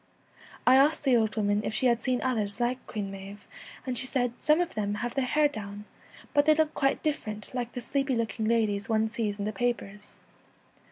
I 0.65 0.77
asked 0.77 1.03
the 1.03 1.15
old 1.15 1.35
woman 1.35 1.63
if 1.63 1.75
she 1.75 1.85
had 1.85 2.01
seen 2.01 2.23
others 2.23 2.59
like 2.59 2.87
Queen 2.87 3.11
Maive, 3.11 3.45
and 3.85 3.95
she 3.99 4.07
said,' 4.07 4.33
Some 4.41 4.59
of 4.59 4.73
them 4.73 4.95
have 4.95 5.13
their 5.13 5.27
hair 5.27 5.47
down, 5.47 5.85
but 6.33 6.47
they 6.47 6.55
look 6.55 6.73
quite 6.73 7.03
different, 7.03 7.53
like 7.53 7.73
the 7.73 7.81
sleepy 7.81 8.15
looking 8.15 8.47
ladies 8.47 8.89
one 8.89 9.11
sees 9.11 9.37
in 9.37 9.45
the 9.45 9.53
papers. 9.53 10.17